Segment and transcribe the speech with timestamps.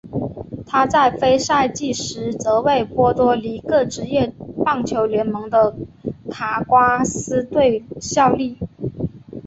[0.65, 4.33] 他在非赛季时则为波多黎各职业
[4.65, 5.75] 棒球联盟的
[6.31, 8.57] 卡瓜斯队效力。